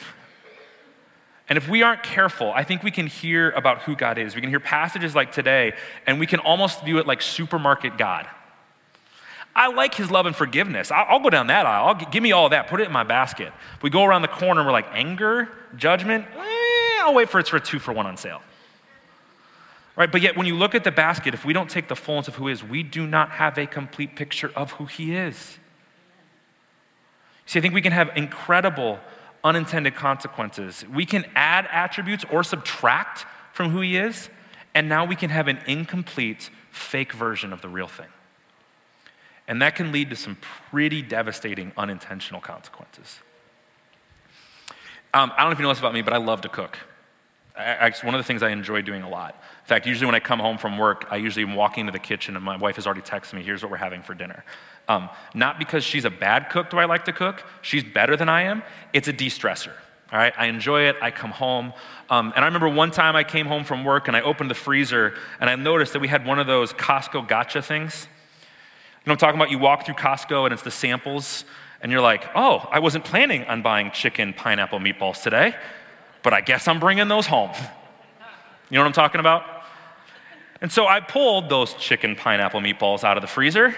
[1.50, 4.34] And if we aren't careful, I think we can hear about who God is.
[4.34, 5.74] We can hear passages like today,
[6.08, 8.28] and we can almost view it like supermarket God.
[9.56, 10.92] I like his love and forgiveness.
[10.92, 11.88] I'll, I'll go down that aisle.
[11.90, 12.68] I'll, give me all that.
[12.68, 13.54] Put it in my basket.
[13.82, 17.50] We go around the corner and we're like, anger, judgment, eh, I'll wait for it's
[17.50, 18.42] for a two for one on sale.
[19.96, 20.12] Right?
[20.12, 22.36] But yet, when you look at the basket, if we don't take the fullness of
[22.36, 25.60] who he is, we do not have a complete picture of who he is.
[27.46, 29.00] See, I think we can have incredible
[29.44, 30.84] unintended consequences.
[30.92, 34.30] We can add attributes or subtract from who he is,
[34.74, 38.08] and now we can have an incomplete, fake version of the real thing.
[39.48, 40.38] And that can lead to some
[40.70, 43.20] pretty devastating unintentional consequences.
[45.14, 46.78] Um, I don't know if you know this about me, but I love to cook.
[47.56, 49.36] I, I, one of the things I enjoy doing a lot.
[49.64, 52.00] In fact, usually when I come home from work, I usually am walking to the
[52.00, 54.44] kitchen and my wife has already texted me, here's what we're having for dinner.
[54.88, 58.28] Um, not because she's a bad cook do I like to cook, she's better than
[58.28, 58.64] I am.
[58.92, 59.74] It's a de stressor.
[60.12, 60.96] All right, I enjoy it.
[61.02, 61.74] I come home.
[62.10, 64.56] Um, and I remember one time I came home from work and I opened the
[64.56, 68.08] freezer and I noticed that we had one of those Costco gotcha things.
[69.04, 69.52] You know I'm talking about?
[69.52, 71.44] You walk through Costco and it's the samples,
[71.82, 75.54] and you're like, oh, I wasn't planning on buying chicken pineapple meatballs today,
[76.22, 77.52] but I guess I'm bringing those home.
[78.70, 79.44] You know what I'm talking about?
[80.62, 83.76] And so I pulled those chicken pineapple meatballs out of the freezer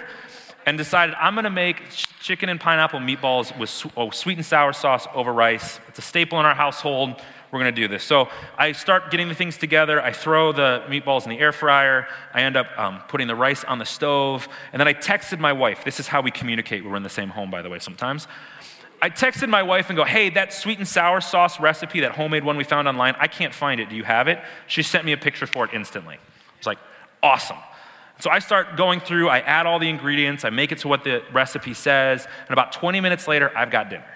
[0.68, 1.90] and decided I'm gonna make
[2.22, 5.80] chicken and pineapple meatballs with oh, sweet and sour sauce over rice.
[5.88, 7.20] It's a staple in our household.
[7.56, 8.04] We're gonna do this.
[8.04, 10.02] So I start getting the things together.
[10.02, 12.06] I throw the meatballs in the air fryer.
[12.34, 14.50] I end up um, putting the rice on the stove.
[14.74, 15.86] And then I texted my wife.
[15.86, 16.84] This is how we communicate.
[16.84, 18.28] We're in the same home, by the way, sometimes.
[19.02, 22.44] I texted my wife and go, hey, that sweet and sour sauce recipe, that homemade
[22.44, 23.88] one we found online, I can't find it.
[23.88, 24.44] Do you have it?
[24.68, 26.16] She sent me a picture for it instantly.
[26.16, 26.80] I was like,
[27.24, 27.58] awesome.
[28.20, 31.06] So I start going through, I add all the ingredients, I make it to what
[31.06, 34.15] the recipe says, and about 20 minutes later, I've got dinner.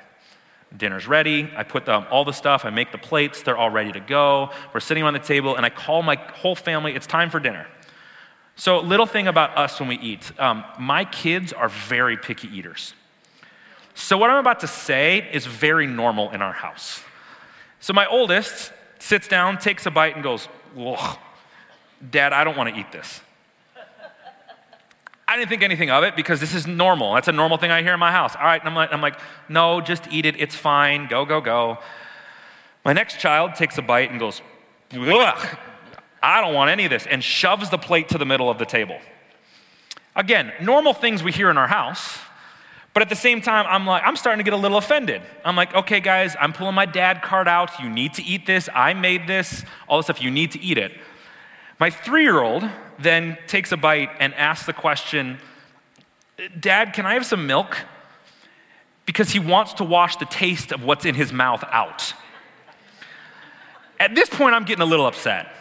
[0.76, 1.50] Dinner's ready.
[1.56, 4.52] I put the, all the stuff, I make the plates, they're all ready to go.
[4.74, 7.68] We're sitting around the table, and I call my whole family, it's time for dinner.
[8.56, 12.94] So, little thing about us when we eat um, my kids are very picky eaters.
[13.96, 17.02] So, what I'm about to say is very normal in our house.
[17.80, 20.50] So, my oldest sits down, takes a bite, and goes,
[22.12, 23.22] Dad, I don't want to eat this.
[25.30, 27.13] I didn't think anything of it because this is normal.
[27.13, 28.36] That's a normal thing I hear in my house.
[28.36, 30.36] All right, I'm like, I'm like, no, just eat it.
[30.39, 31.08] It's fine.
[31.08, 31.78] Go, go, go.
[32.84, 34.42] My next child takes a bite and goes,
[34.92, 35.58] Ugh,
[36.24, 38.65] I don't want any of this, and shoves the plate to the middle of the
[38.65, 38.98] table.
[40.15, 42.18] Again, normal things we hear in our house,
[42.96, 45.22] but at the same time, I'm like, I'm starting to get a little offended.
[45.46, 47.80] I'm like, okay, guys, I'm pulling my dad card out.
[47.80, 48.68] You need to eat this.
[48.74, 49.63] I made this.
[49.88, 50.24] All this stuff.
[50.24, 50.94] You need to eat it.
[51.80, 52.68] My three year old
[53.02, 55.40] then takes a bite and asks the question
[56.60, 57.78] Dad, can I have some milk?
[59.06, 62.14] Because he wants to wash the taste of what's in his mouth out.
[64.00, 65.52] At this point, I'm getting a little upset.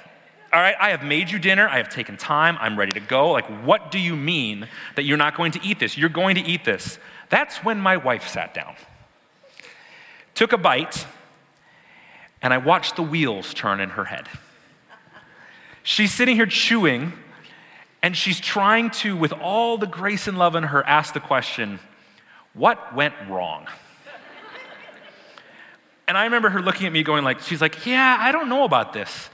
[0.52, 1.68] All right, I have made you dinner.
[1.68, 2.56] I have taken time.
[2.60, 3.32] I'm ready to go.
[3.32, 5.98] Like, what do you mean that you're not going to eat this?
[5.98, 6.98] You're going to eat this.
[7.28, 8.74] That's when my wife sat down,
[10.34, 11.06] took a bite,
[12.40, 14.28] and I watched the wheels turn in her head.
[15.82, 17.12] She's sitting here chewing,
[18.02, 21.80] and she's trying to, with all the grace and love in her, ask the question
[22.54, 23.66] What went wrong?
[26.08, 28.64] And I remember her looking at me going like, she's like, yeah, I don't know
[28.64, 29.28] about this.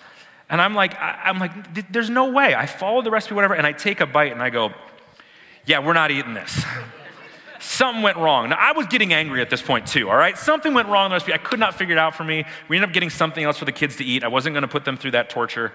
[0.50, 2.54] And I'm like, I, am like, there's no way.
[2.54, 4.72] I follow the recipe, whatever, and I take a bite and I go,
[5.66, 6.64] yeah, we're not eating this.
[7.60, 8.50] Something went wrong.
[8.50, 10.36] Now, I was getting angry at this point too, all right?
[10.36, 11.32] Something went wrong in the recipe.
[11.32, 12.44] I could not figure it out for me.
[12.68, 14.24] We ended up getting something else for the kids to eat.
[14.24, 15.72] I wasn't going to put them through that torture.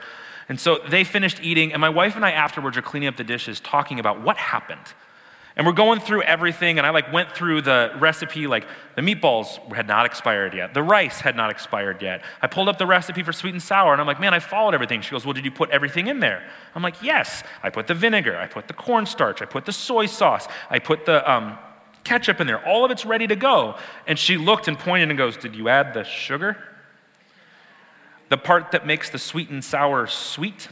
[0.49, 3.23] And so they finished eating, and my wife and I afterwards are cleaning up the
[3.23, 4.93] dishes, talking about what happened.
[5.55, 9.57] And we're going through everything, and I like went through the recipe, like the meatballs
[9.73, 10.73] had not expired yet.
[10.73, 12.23] The rice had not expired yet.
[12.41, 14.73] I pulled up the recipe for sweet and sour, and I'm like, man, I followed
[14.73, 15.01] everything.
[15.01, 16.49] She goes, well, did you put everything in there?
[16.73, 17.43] I'm like, yes.
[17.61, 21.05] I put the vinegar, I put the cornstarch, I put the soy sauce, I put
[21.05, 21.57] the um,
[22.05, 22.65] ketchup in there.
[22.65, 23.75] All of it's ready to go.
[24.07, 26.57] And she looked and pointed and goes, did you add the sugar?
[28.29, 30.69] The part that makes the sweet and sour sweet?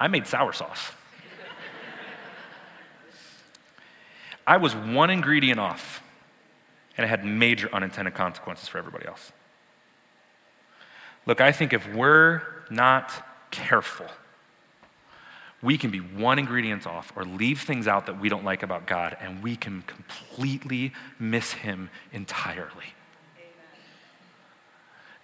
[0.00, 0.92] I made sour sauce.
[4.46, 6.02] I was one ingredient off,
[6.96, 9.32] and it had major unintended consequences for everybody else.
[11.26, 13.12] Look, I think if we're not
[13.50, 14.06] careful,
[15.60, 18.86] we can be one ingredient off or leave things out that we don't like about
[18.86, 22.94] God, and we can completely miss Him entirely.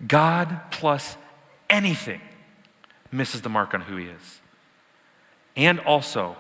[0.07, 1.17] God plus
[1.71, 2.21] anything
[3.13, 4.41] misses the mark on who He is.
[5.57, 6.37] And also,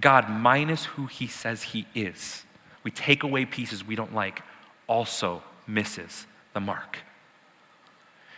[0.00, 2.44] God minus who he says he is,
[2.82, 4.42] we take away pieces we don't like,
[4.86, 6.98] also misses the mark.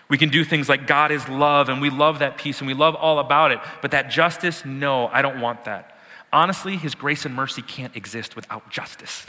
[0.08, 2.74] We can do things like God is love, and we love that piece and we
[2.74, 5.98] love all about it, but that justice, no, I don't want that.
[6.32, 9.26] Honestly, his grace and mercy can't exist without justice.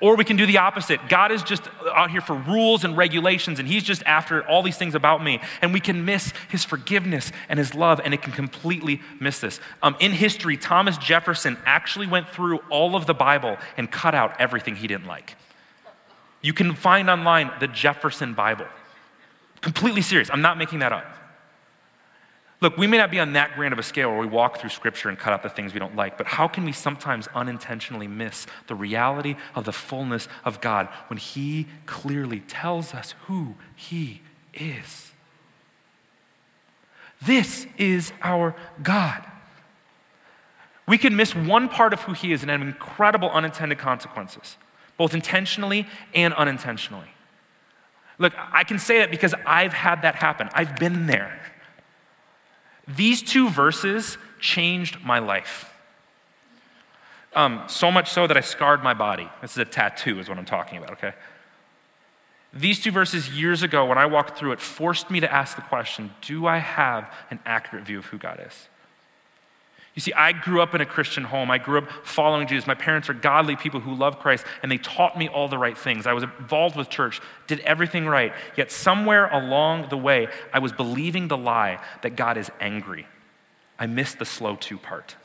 [0.00, 1.00] Or we can do the opposite.
[1.08, 4.76] God is just out here for rules and regulations, and He's just after all these
[4.76, 5.40] things about me.
[5.62, 9.60] And we can miss His forgiveness and His love, and it can completely miss this.
[9.82, 14.40] Um, in history, Thomas Jefferson actually went through all of the Bible and cut out
[14.40, 15.36] everything he didn't like.
[16.42, 18.66] You can find online the Jefferson Bible.
[19.60, 20.30] Completely serious.
[20.32, 21.04] I'm not making that up.
[22.62, 24.70] Look, we may not be on that grand of a scale where we walk through
[24.70, 28.08] Scripture and cut out the things we don't like, but how can we sometimes unintentionally
[28.08, 34.22] miss the reality of the fullness of God when He clearly tells us who He
[34.54, 35.12] is?
[37.20, 39.24] This is our God.
[40.88, 44.56] We can miss one part of who He is and have incredible unintended consequences,
[44.96, 47.08] both intentionally and unintentionally.
[48.18, 51.38] Look, I can say that because I've had that happen, I've been there.
[52.88, 55.72] These two verses changed my life.
[57.34, 59.28] Um, so much so that I scarred my body.
[59.42, 61.12] This is a tattoo, is what I'm talking about, okay?
[62.52, 65.62] These two verses years ago, when I walked through it, forced me to ask the
[65.62, 68.68] question Do I have an accurate view of who God is?
[69.96, 71.50] You see, I grew up in a Christian home.
[71.50, 72.66] I grew up following Jesus.
[72.66, 75.76] My parents are godly people who love Christ, and they taught me all the right
[75.76, 76.06] things.
[76.06, 78.34] I was involved with church, did everything right.
[78.58, 83.06] Yet, somewhere along the way, I was believing the lie that God is angry.
[83.78, 85.16] I missed the slow to part.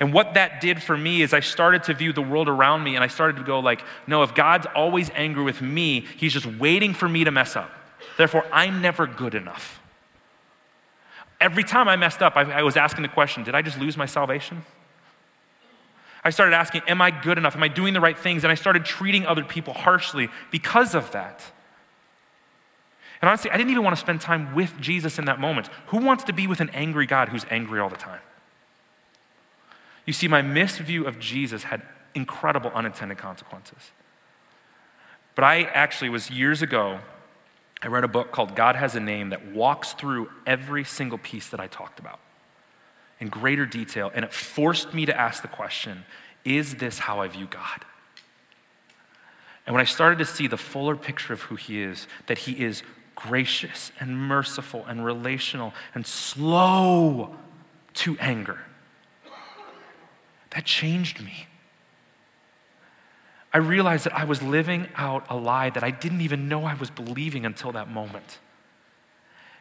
[0.00, 2.94] And what that did for me is I started to view the world around me
[2.94, 6.46] and I started to go like, no, if God's always angry with me, he's just
[6.46, 7.70] waiting for me to mess up.
[8.16, 9.77] Therefore, I'm never good enough.
[11.40, 13.96] Every time I messed up, I, I was asking the question did I just lose
[13.96, 14.64] my salvation?
[16.24, 17.54] I started asking, Am I good enough?
[17.54, 18.44] Am I doing the right things?
[18.44, 21.42] And I started treating other people harshly because of that.
[23.20, 25.68] And honestly, I didn't even want to spend time with Jesus in that moment.
[25.88, 28.20] Who wants to be with an angry God who's angry all the time?
[30.06, 31.82] You see, my misview of Jesus had
[32.14, 33.90] incredible unintended consequences.
[35.34, 37.00] But I actually was years ago
[37.82, 41.48] I read a book called God Has a Name that walks through every single piece
[41.50, 42.18] that I talked about
[43.20, 46.04] in greater detail, and it forced me to ask the question
[46.44, 47.84] is this how I view God?
[49.66, 52.52] And when I started to see the fuller picture of who He is, that He
[52.52, 52.82] is
[53.14, 57.36] gracious and merciful and relational and slow
[57.94, 58.60] to anger,
[60.50, 61.46] that changed me.
[63.52, 66.74] I realized that I was living out a lie that I didn't even know I
[66.74, 68.38] was believing until that moment.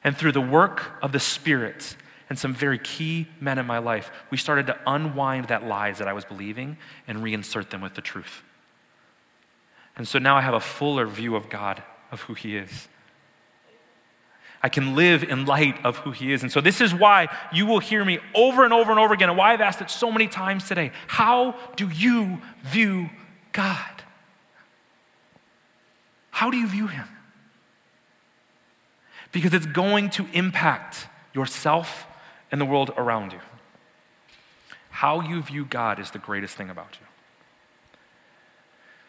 [0.04, 1.96] And through the work of the Spirit
[2.30, 6.08] and some very key men in my life, we started to unwind that lies that
[6.08, 6.78] I was believing
[7.08, 8.44] and reinsert them with the truth.
[9.96, 11.82] And so now I have a fuller view of God,
[12.12, 12.88] of who He is.
[14.62, 16.44] I can live in light of who He is.
[16.44, 19.30] And so, this is why you will hear me over and over and over again,
[19.30, 20.92] and why I've asked it so many times today.
[21.08, 23.10] How do you view
[23.58, 24.04] God.
[26.30, 27.08] How do you view him?
[29.32, 32.06] Because it's going to impact yourself
[32.52, 33.40] and the world around you.
[34.92, 37.08] How you view God is the greatest thing about you.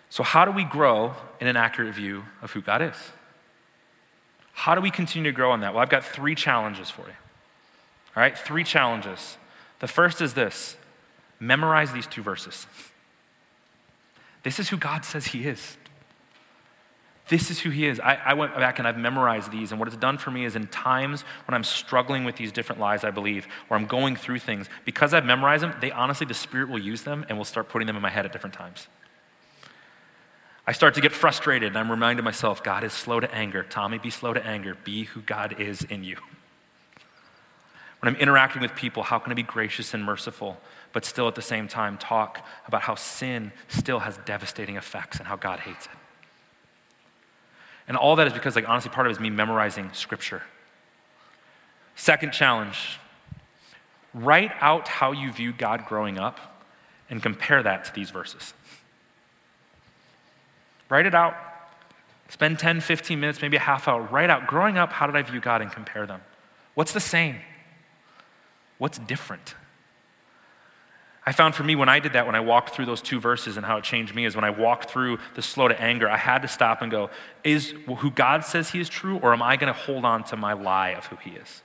[0.09, 2.97] So, how do we grow in an accurate view of who God is?
[4.55, 5.75] How do we continue to grow in that?
[5.75, 7.17] Well, I've got three challenges for you.
[8.17, 9.37] All right, three challenges.
[9.81, 10.79] The first is this
[11.39, 12.67] memorize these two verses.
[14.49, 15.77] This is who God says He is.
[17.29, 18.01] This is who He is.
[18.01, 20.57] I, I, went back and I've memorized these, and what it's done for me is
[20.57, 24.39] in times when I'm struggling with these different lies, I believe, or I'm going through
[24.39, 27.69] things, because I've memorized them, they honestly, the Spirit will use them and will start
[27.69, 28.89] putting them in my head at different times.
[30.67, 33.65] I start to get frustrated, and I'm reminding myself, God is slow to anger.
[33.65, 34.79] Tommy, be slow to anger.
[34.83, 36.17] Be who God is in you.
[38.01, 40.59] When I'm interacting with people, how can I be gracious and merciful,
[40.99, 45.29] but still at the same time talk about how sin still has devastating effects and
[45.29, 45.93] how God hates it?
[47.87, 50.43] And all that is because, like, honestly, part of it is me memorizing scripture.
[51.95, 52.99] Second challenge
[54.13, 56.65] write out how you view God growing up
[57.09, 58.53] and compare that to these verses.
[60.89, 61.37] Write it out.
[62.29, 64.03] Spend 10, 15 minutes, maybe a half hour.
[64.03, 66.23] Write out, growing up, how did I view God and compare them?
[66.75, 67.37] What's the same?
[68.79, 69.55] What's different?
[71.29, 73.59] I found for me when I did that, when I walked through those two verses
[73.59, 76.17] and how it changed me, is when I walked through the slow to anger, I
[76.17, 77.11] had to stop and go,
[77.45, 80.39] is who God says he is true, or am I going to hold on to
[80.39, 81.63] my lie of who he is?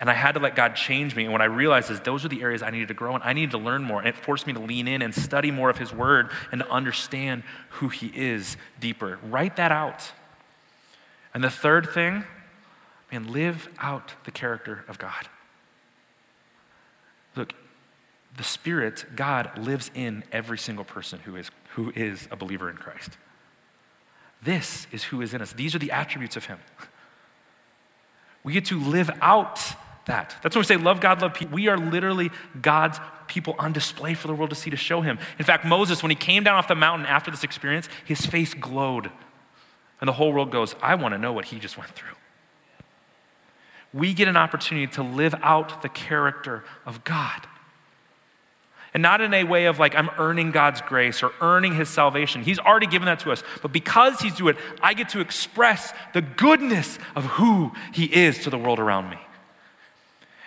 [0.00, 1.22] And I had to let God change me.
[1.22, 3.22] And what I realized is those are the areas I needed to grow in.
[3.22, 4.00] I needed to learn more.
[4.00, 6.70] And it forced me to lean in and study more of His Word and to
[6.70, 9.18] understand who He is deeper.
[9.30, 10.12] Write that out.
[11.32, 12.24] And the third thing,
[13.10, 15.26] man, live out the character of God.
[17.34, 17.54] Look,
[18.36, 22.76] the Spirit, God, lives in every single person who is, who is a believer in
[22.76, 23.18] Christ.
[24.42, 25.52] This is who is in us.
[25.52, 26.58] These are the attributes of Him.
[28.42, 29.60] We get to live out
[30.06, 30.34] that.
[30.42, 31.54] That's when we say love God, love people.
[31.54, 32.30] We are literally
[32.60, 35.18] God's people on display for the world to see to show him.
[35.38, 38.52] In fact, Moses, when he came down off the mountain after this experience, his face
[38.52, 39.10] glowed.
[40.00, 42.10] And the whole world goes, I want to know what he just went through.
[43.94, 47.46] We get an opportunity to live out the character of God.
[48.94, 52.42] And not in a way of like, I'm earning God's grace or earning his salvation.
[52.42, 53.42] He's already given that to us.
[53.62, 58.40] But because he's doing it, I get to express the goodness of who he is
[58.40, 59.18] to the world around me.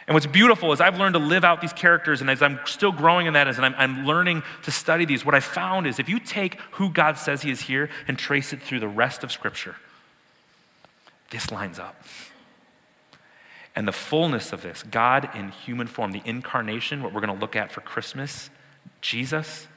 [0.08, 2.92] And what's beautiful is I've learned to live out these characters, and as I'm still
[2.92, 6.08] growing in that, as I'm, I'm learning to study these, what I found is if
[6.08, 9.32] you take who God says He is here and trace it through the rest of
[9.32, 9.76] Scripture,
[11.32, 11.96] this lines up.
[13.76, 17.40] And the fullness of this, God in human form, the incarnation, what we're going to
[17.40, 18.50] look at for Christmas,
[19.02, 19.68] Jesus,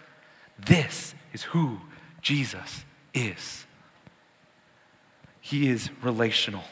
[0.59, 1.81] this is who
[2.23, 3.67] Jesus is.
[5.41, 6.65] He is relational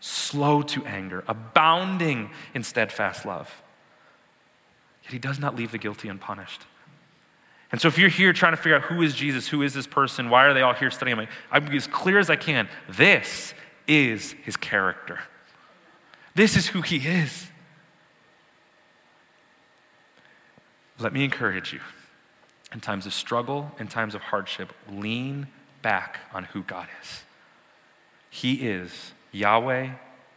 [0.00, 3.62] slow to anger, abounding in steadfast love.
[5.04, 6.62] Yet he does not leave the guilty unpunished.
[7.70, 9.86] And so, if you're here trying to figure out who is Jesus, who is this
[9.86, 12.68] person, why are they all here studying, I'm be as clear as I can.
[12.88, 13.54] This
[13.86, 15.20] is his character.
[16.34, 17.48] This is who he is.
[20.98, 21.80] Let me encourage you.
[22.72, 25.48] In times of struggle, in times of hardship, lean
[25.82, 27.24] back on who God is.
[28.28, 29.90] He is Yahweh,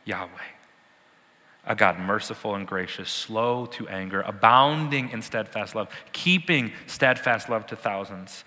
[0.05, 0.29] Yahweh.
[1.65, 7.67] A God merciful and gracious, slow to anger, abounding in steadfast love, keeping steadfast love
[7.67, 8.43] to thousands,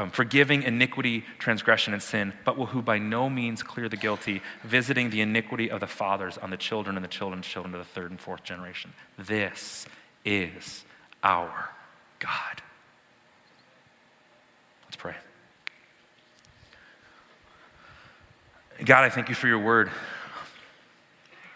[0.00, 4.40] um, forgiving iniquity, transgression, and sin, but will who by no means clear the guilty,
[4.64, 7.84] visiting the iniquity of the fathers on the children and the children's children to the
[7.84, 8.94] third and fourth generation.
[9.18, 9.86] This
[10.24, 10.86] is
[11.22, 11.68] our
[12.18, 12.62] God.
[14.84, 15.16] Let's pray.
[18.82, 19.90] God, I thank you for your word.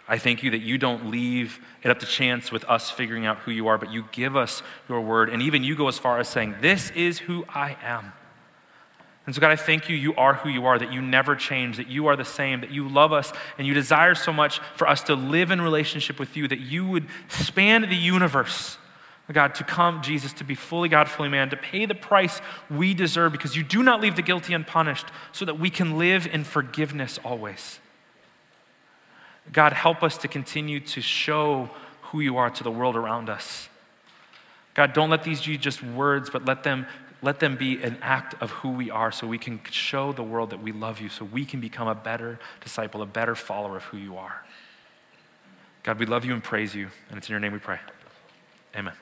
[0.06, 3.38] I thank you that you don't leave it up to chance with us figuring out
[3.38, 5.30] who you are, but you give us your word.
[5.30, 8.12] And even you go as far as saying, This is who I am.
[9.26, 11.78] And so, God, I thank you, you are who you are, that you never change,
[11.78, 14.86] that you are the same, that you love us, and you desire so much for
[14.86, 18.76] us to live in relationship with you, that you would span the universe
[19.32, 22.92] God, to come, Jesus, to be fully God, fully man, to pay the price we
[22.92, 26.44] deserve because you do not leave the guilty unpunished so that we can live in
[26.44, 27.78] forgiveness always.
[29.50, 31.70] God, help us to continue to show
[32.02, 33.68] who you are to the world around us.
[34.74, 36.86] God, don't let these be just words, but let them,
[37.24, 40.50] let them be an act of who we are so we can show the world
[40.50, 43.84] that we love you, so we can become a better disciple, a better follower of
[43.84, 44.44] who you are.
[45.82, 47.78] God, we love you and praise you, and it's in your name we pray.
[48.76, 48.94] Amen.